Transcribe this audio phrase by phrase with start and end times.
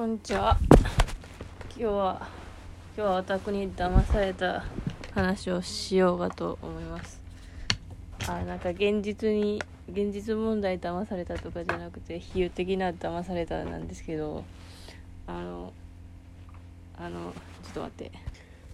[0.00, 0.56] こんにちは。
[1.76, 2.26] 今日は
[2.96, 4.64] 今日はオタクに騙された
[5.12, 7.20] 話をしようかと思います。
[8.26, 14.42] あなんか現実に現実問題騙されたとかじゃなくて比喩的な騙されたなんですけど
[15.26, 15.70] あの
[16.96, 18.12] あのちょっと待って。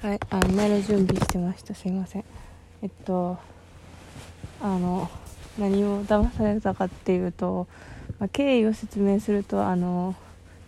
[0.00, 1.72] はいあメール準備してました。
[1.72, 2.24] すいません。
[2.82, 3.38] えっと
[4.60, 5.08] あの
[5.56, 7.68] 何を騙されたかっていうと、
[8.18, 10.16] まあ、経緯を説明するとあの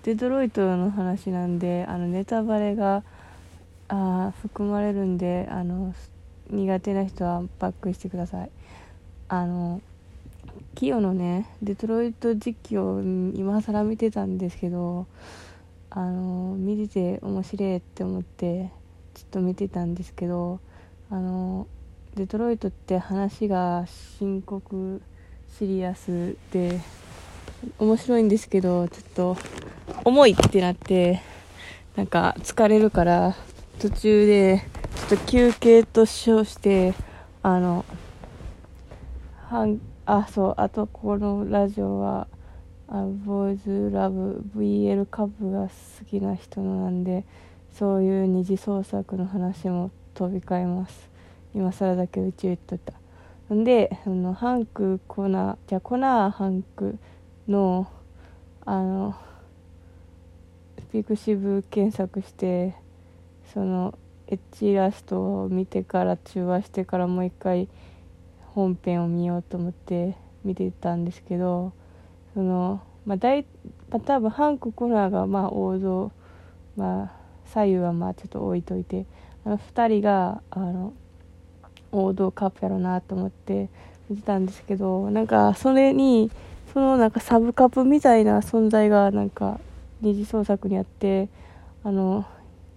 [0.04, 3.02] デトロイトの話なんであのネタバレが
[3.88, 5.94] あ含まれるんであの
[6.50, 8.50] 苦手な人はバックしてください。
[9.28, 9.80] あの
[10.74, 15.06] キヨのねデトロイト実況を今更見てたんですけど
[15.88, 18.70] あの見てて面白いって思って
[19.14, 20.60] ちょっと見てたんですけど
[21.10, 21.66] あの
[22.14, 23.86] デトロイトって話が
[24.18, 25.00] 深刻
[25.58, 26.78] シリアスで
[27.78, 29.36] 面白いんですけどちょっと
[30.04, 31.22] 重いってなって
[31.96, 33.34] なんか疲れるから
[33.78, 34.62] 途中で
[35.08, 36.94] ちょっと休憩と称して
[37.42, 37.84] あの
[39.48, 42.26] はんあそうあとこのラジオは
[42.88, 45.70] あボーイズラブ VL カブが好
[46.08, 47.24] きな人のなんで
[47.72, 51.10] そういう二次創作の話も飛び交えます。
[51.54, 53.54] 今更だけ宇宙言っとった。
[53.54, 56.98] んであのハンクコナーじゃあコナーハンク
[57.48, 57.86] の
[58.64, 59.14] あの
[60.92, 62.74] ピクシブ検索して
[63.52, 63.98] その
[64.28, 67.68] エッチイラストを見てから中和してからもう一回
[68.54, 71.72] 本編を見ようと思って見てたんですけど
[72.32, 73.44] そのまあ大、
[73.90, 76.12] まあ、多分ハンク・コナーがまあ王道
[76.76, 77.12] まあ
[77.46, 79.06] 左右はまあちょっと置いといて
[79.44, 80.94] あの2人があの
[81.92, 83.68] 王道カップやろうなと思って
[84.08, 86.30] 見てたんですけどなんかそれに
[86.74, 89.60] そのなんかサブカップみたいな存在がなんか
[90.00, 91.28] 二次創作にあって
[91.84, 92.26] あの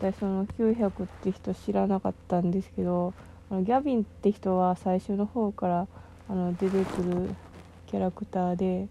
[0.00, 3.12] 私その900って人知らなかったんですけど
[3.50, 5.86] あのギャビンって人は最初の方から
[6.28, 7.34] あの出てくる
[7.86, 8.88] キャラクターで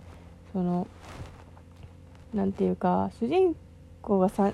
[0.54, 0.88] その
[2.34, 3.56] なんていうか主人
[4.02, 4.52] 公がさ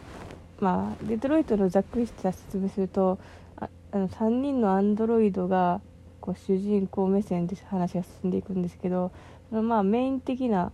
[0.60, 3.20] まあデトロイトのざっくりした説明すると
[3.58, 5.82] ああの3人のアンドロイドが
[6.22, 9.12] こう主人公目線で話が進んでいくんですけど
[9.50, 10.72] そのまあメイン的な、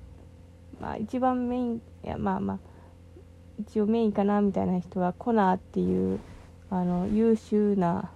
[0.80, 2.60] まあ、一番メインいやまあまあ
[3.60, 6.20] 一応メインかなみたいな人はコナーっていう
[6.70, 8.10] あの優秀な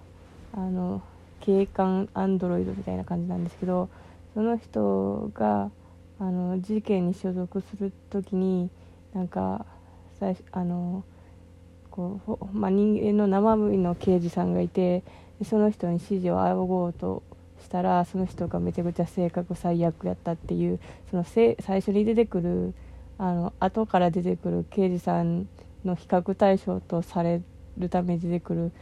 [0.54, 1.02] あの
[1.40, 3.90] 警官アンドロイドみたいな感じなんですけど
[4.32, 5.70] その人が
[6.18, 8.70] あの事件に所属する時に
[9.12, 9.66] なんか
[10.18, 11.04] 最初あの
[11.90, 15.02] こう、まあ、人間の生身の刑事さんがいて
[15.44, 17.22] その人に指示を仰ごうと
[17.62, 20.80] したらその人がめちゃくちゃ性格最悪やったっていう
[21.10, 22.74] その最初に出てくる
[23.18, 25.48] あの後から出てくる刑事さん
[25.84, 27.42] の比較対象とされ
[27.78, 28.72] るために出てくる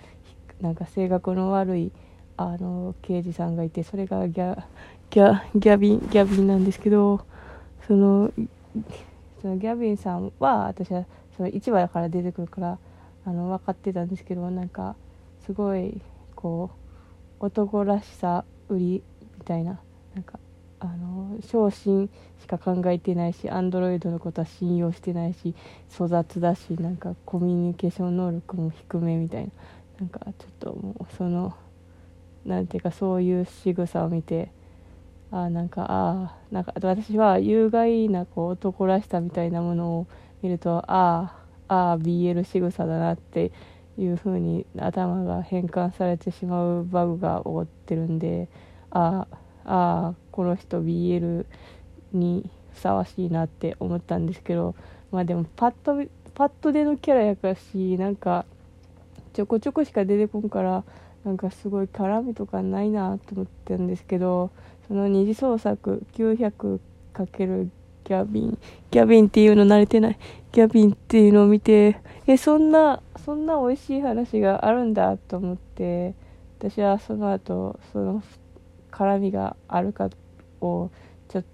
[0.60, 1.92] なんか性格の悪い
[2.36, 4.62] あの刑事さんがいてそれがギャ
[5.10, 7.24] ギャギャビンギャビンなんですけど
[7.86, 8.32] その
[9.40, 11.04] そのギャビンさんは私は
[11.36, 12.78] その1話から出てくるから
[13.26, 14.96] あの分かってたんですけどなんか
[15.44, 16.00] すごい
[16.34, 16.70] こ
[17.40, 19.02] う男らしさ売り
[19.38, 19.78] みたいな
[20.14, 20.38] なんか
[20.82, 22.10] あの昇進
[22.40, 25.54] しか考えてないしアンドロイドのことは信用してないし
[25.96, 29.50] 粗雑だしなんかコミュニケーション能力も低めみたいな。
[30.00, 31.54] なんかちょっともうその
[32.44, 34.50] なんていうかそういう仕草を見て
[35.30, 40.06] あなんかあなんか私は有害なこう男らしさみたいなものを
[40.42, 41.36] 見るとあ
[41.68, 43.52] ああ BL 仕草だなって
[43.96, 48.48] いう風に頭が変換されてしまうバグが起こってるんで
[48.90, 51.46] ああああこの人 BL
[52.12, 54.74] にふさわしいなって思ったんですけど
[55.12, 58.44] まあでもパッとパッとでのキャラやからしなんか
[59.32, 60.84] ちょこちょこしか出てこんから
[61.24, 64.50] なんかすごい絡みとかないなと思ってるんですけど
[64.88, 67.68] その二次創作 900×
[68.04, 68.58] ギャビン
[68.90, 70.18] ギャビンっていうの慣れてない
[70.50, 76.14] ギャビンっていうのを見てえそんなそんな美味しい話があるんだと思って
[76.58, 78.22] 私はその後その
[78.90, 80.10] 絡みがあるか
[80.62, 80.90] を
[81.28, 81.44] ちょっ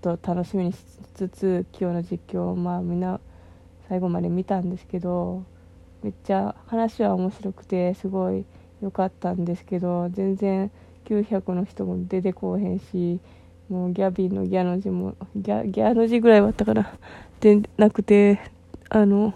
[0.00, 0.78] と楽しみにし
[1.14, 3.20] つつ今日の実況をまあみんな
[3.88, 5.44] 最後まで見たんですけど
[6.02, 8.44] めっちゃ話は面白くてすごい
[8.82, 10.70] よかったんですけど全然
[11.06, 13.20] 900の人も出てこうへんし
[13.68, 16.92] もうギャビンのギャの字もギャギャの字ぐらいはあったから
[17.40, 18.40] でなくて
[18.88, 19.34] あの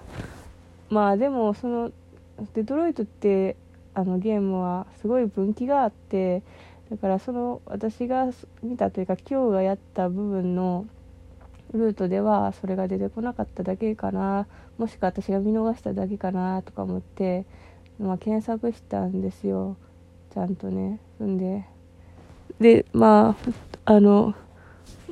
[0.89, 1.91] まあでもその
[2.55, 3.57] デトロイトって
[3.95, 6.43] あのゲームはすごい分岐があって
[6.91, 8.31] だからその私が
[8.63, 10.87] 見たというか今日がやった部分の
[11.73, 14.47] ルートではそれが出てこなかっただけかな。
[14.77, 17.45] もしくは私が見逃しただけかなとか思って、
[18.01, 19.77] まあ、検索したんですよ。
[20.35, 20.99] ちゃんとね。
[21.23, 21.65] んで。
[22.61, 23.37] でま
[23.85, 24.35] ああの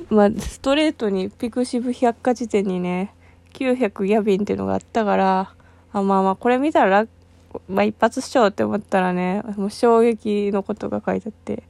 [0.09, 3.13] まあストレートにピクシブ百科事典にね
[3.53, 5.53] 900ギャビンっていうのがあったから
[5.93, 7.07] あまあまあこれ見たら
[7.67, 11.68] まあ一発しようって思ったらねもう衝撃のことが書いてあって。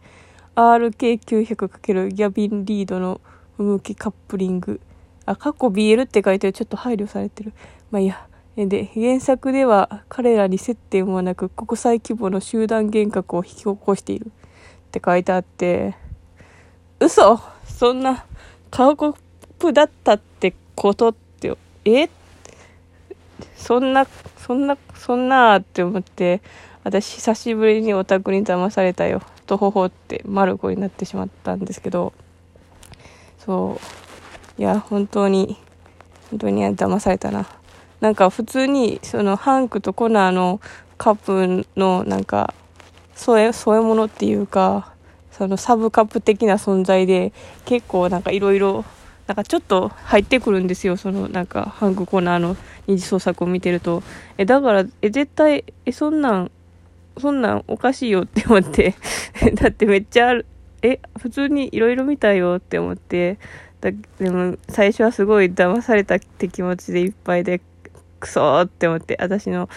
[0.59, 3.21] RK900× ギャビンリードの
[3.57, 4.81] 向きカップリング。
[5.25, 7.53] あ、過去 BL って書いてるちょっと配慮されてる。
[7.91, 8.25] まあいいや。
[8.57, 14.29] で、原作では彼らに接点はなく国際規模の集団幻覚を引き起こしているっ
[14.91, 15.95] て書いてあって、
[16.99, 18.25] 嘘そんな
[18.69, 19.15] 過酷
[19.71, 22.09] だったってことって、え？
[23.55, 24.05] そんな、
[24.37, 26.41] そんな、そんなって思って、
[26.83, 29.21] 私久しぶりにオタクに騙されたよ。
[29.49, 32.13] とほほってマルコになってしまったんですけど、
[33.39, 33.79] そ
[34.57, 34.61] う。
[34.61, 35.57] いや本当に
[36.29, 37.47] 本当に騙されたな。
[37.99, 40.61] なんか普通にそのハンクとコナーの
[40.99, 42.53] カップのなんか
[43.15, 44.93] 添え添え物っていうか
[45.31, 47.33] そのサブカップ的な存在で
[47.65, 48.85] 結構なんかいろいろ
[49.25, 50.95] なんかちょっと入ってくるんですよ。
[50.95, 52.55] そのなんかハンクコナーの
[52.85, 54.03] 二次創作を見てると。
[54.37, 56.51] えだからえ絶対えそんなん
[57.17, 58.95] そんなんおかしいよって思って
[59.55, 60.45] だってめっちゃある
[60.81, 63.37] え、普通にいろいろ見たよって思って、
[63.81, 67.61] だでも最初はすごい騙されたって気持ちでいっぱいで、
[68.19, 69.69] クソーって思って、私の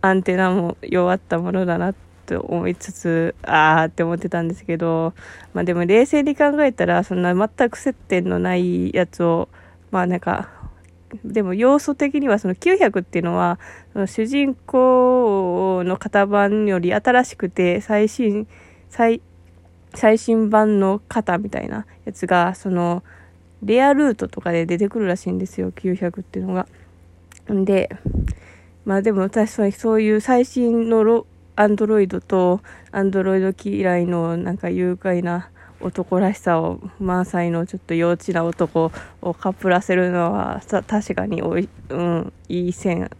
[0.00, 1.94] アンテナも弱ったものだなっ
[2.26, 5.12] て思いつつ、あーって思ってたんですけど、
[5.54, 9.48] まあでも冷静に考えたら、そんな全く接点のないやつを、
[9.90, 10.50] まあなんか、
[11.24, 13.58] でも要素的にはその900っていうのは、
[14.06, 18.46] 主人公の型番より新しくて最新、
[18.88, 19.20] 最、
[19.94, 23.02] 最新版の型みたいなやつが、その、
[23.62, 26.66] レアルートとかで出てくるらしいんですよ、900っていうのが。
[27.52, 27.90] んで、
[28.84, 31.26] まあでも私はそういう最新のロ
[31.56, 32.60] アンドロイドと
[32.92, 38.90] アンドロイド嫌いのなんか愉快な男らしさを満載のちょっと幼稚な男
[39.22, 43.10] をカップらせるのは確かにおい、うん、いい線、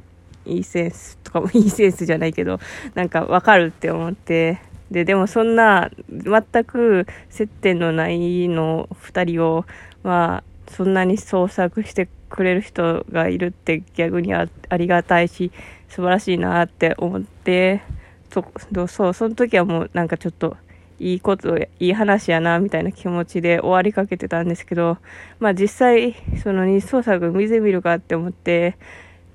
[0.44, 2.58] いいセンスとかもいいセンスじゃないけど、
[2.94, 4.58] なんかわかるって思って、
[4.90, 9.64] で、でもそんな、全く接点のないの2人を、
[10.02, 15.52] まあ、そんなに創作してくれる人がいるって逆にありがたいし、
[15.88, 17.82] 素晴らしいなって思って、
[18.30, 18.44] そ
[18.86, 20.56] そう、その時はもうなんかちょっと、
[21.00, 24.98] いいこと、いい話やな、みたいな気持ちで終わりかけてたんですけど、
[25.38, 28.76] まあ実際、その日創作見てみるかって思って、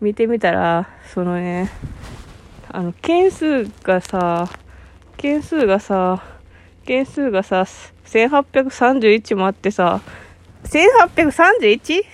[0.02, 1.70] 見てみたら、そのね、
[2.70, 4.50] あの、件数がさ、
[5.16, 6.22] 件数がさ、
[6.86, 7.66] 件数がさ、
[8.06, 10.02] 1831もあってさ、
[10.66, 12.02] 1831?
[12.02, 12.06] っ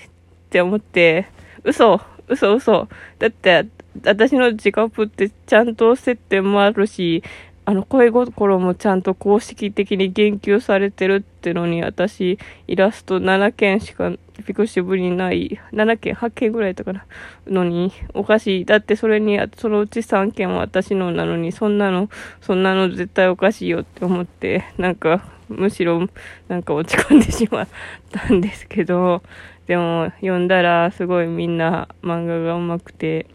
[0.49, 1.27] て思って、
[1.63, 2.87] 嘘、嘘、嘘。
[3.17, 3.67] だって、
[4.03, 7.23] 私の自覚ってちゃんと接点もあるし、
[7.69, 14.11] あの、恋心もちゃんと公式的に言及されてるってのに、私、イラスト7件しか
[14.43, 17.05] ピクシブにない、7件、8件ぐらいとかな、
[17.45, 18.65] のに、おかしい。
[18.65, 22.09] だってそれに、そのうち3件は私のなのに、そんなの、
[22.41, 26.07] そんなの絶対おかしいよって思って、なんか、むしろ、
[26.47, 27.67] なんか落ち込んでしまっ
[28.11, 29.21] たんですけど、
[29.67, 33.27] でも、読んだら、すごいみんな漫画が上手くて、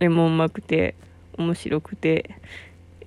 [0.00, 0.96] 絵も上手くて、
[1.38, 2.34] 面白くて、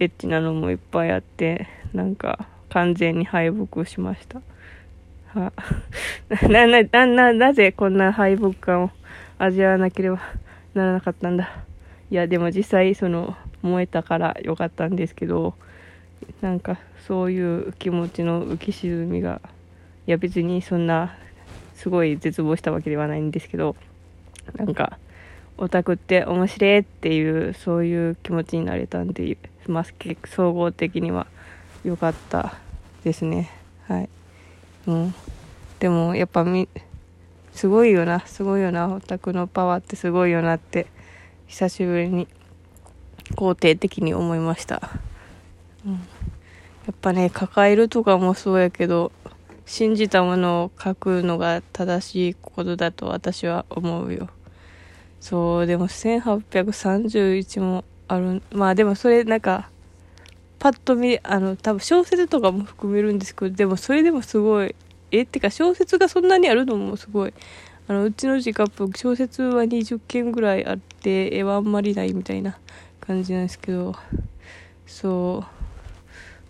[0.02, 4.42] エッチなのもいっぱいあってなんか完全に敗北しました。
[5.40, 5.54] は。
[6.50, 8.92] なななななぜこんな敗北感を
[9.38, 10.20] 味わわなければ
[10.74, 11.52] ならなかったんだ。
[12.10, 15.54] いやでも実際その燃えたからよかったんですけど
[16.42, 19.40] なんかそういう気持ちの浮き沈みが
[20.08, 21.16] いや別にそんな
[21.76, 23.76] すごい絶望したわけではないんですけど
[24.58, 24.98] なんか
[25.60, 29.38] オタクって面白いっていうそういう気持ちになれたんで
[29.68, 29.86] まあ、
[30.26, 31.28] 総合的には
[31.84, 32.56] 良かった
[33.04, 33.50] ですね。
[33.88, 34.10] はい。
[34.88, 35.16] うん。
[35.80, 36.68] でもやっぱみ
[37.54, 38.22] すごいよな。
[38.22, 38.94] すごいよな。
[38.94, 40.88] オタクのパワーってすごいよなって
[41.48, 42.28] 久しぶりに
[43.36, 44.90] 肯定的に思いました、
[45.86, 46.00] うん、や
[46.92, 49.12] っぱね抱えるとかもそうやけど
[49.66, 54.30] 信じたものを書くのが正しいことだと私は思うよ。
[55.22, 58.42] そうでも1831もある。
[58.52, 59.70] まあでもそれなんか
[60.60, 64.76] パッと見あの多分小説とかも含めるんですけどでもそれでもすごい
[65.12, 67.34] えってか小説がそんなにあるのもすごい。
[67.88, 72.58] あのうちの自カップ小説は20件ぐらいあって絵はあんまりないみたいな
[73.02, 73.96] 感じなんですけど。
[74.86, 75.44] そ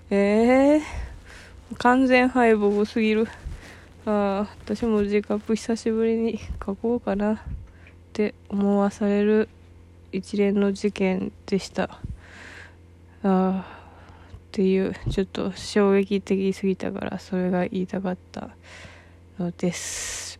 [0.09, 0.13] う。
[0.13, 0.81] えー、
[1.77, 3.27] 完全敗北すぎる。
[4.05, 7.37] ああ私も自カップ久しぶりに書こうかなっ
[8.13, 9.47] て思わされる。
[10.11, 11.83] 一連の事件でした。
[11.83, 11.99] あ
[13.23, 13.65] あ
[14.51, 18.49] っていうちょっと衝撃的すぎたからそれが言いたかった
[19.39, 20.39] のです。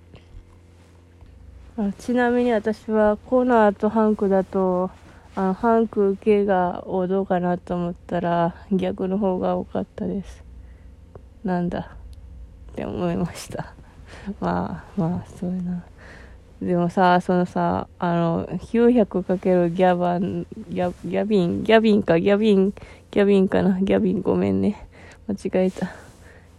[1.77, 4.91] あちなみに私はコナーとハンクだと
[5.35, 10.43] あのハンク受けが王道かなと思ったら逆の方が多かったです。
[11.45, 11.95] なんだ
[12.73, 13.73] って思いました。
[14.41, 15.83] まあまあそうやな。
[16.61, 22.71] でもさそのさあの 900× ギャバンギャギャビンギャビンかギャビン
[23.09, 24.87] ギャビンかなギャビンごめんね
[25.27, 25.91] 間違えた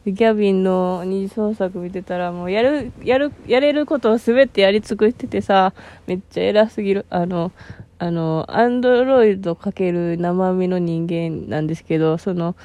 [0.05, 5.73] ギャビンの二次創作見てたらもうやる、やる、やれることを全てやり尽くしててさ、
[6.09, 7.07] めっちゃ偉すぎる。
[7.09, 7.53] あの、
[8.01, 12.57] あの、アンドロイドかける生身の人間なんですけど、その、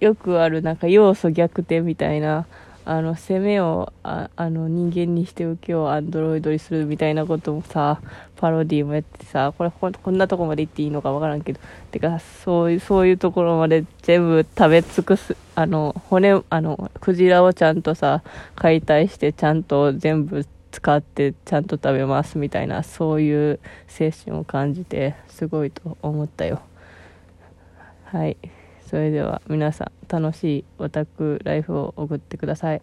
[0.00, 2.46] よくあるなんか要素逆転みたいな、
[2.84, 8.00] あの攻めをああの人間にして受けをアンドロイドにするみたいなこともさ
[8.36, 11.60] パロディもやってさこれここんなとこまで行っていいのかわからんけど
[11.92, 18.22] てかそういうそういうところまで全部食べ尽くすあの骨あのクジラをちゃんとさ
[18.56, 26.62] 解体してちゃんと全部使ってちゃんと食べますみたいなそういう精神を感じてすごいと思ったよ
[28.04, 28.36] はい。
[28.92, 32.82] それでは皆さん楽しいオタクライフを送ってください。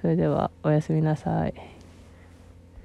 [0.00, 1.71] それではおやすみなさい。